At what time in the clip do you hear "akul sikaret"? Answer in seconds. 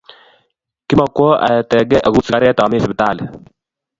2.07-2.57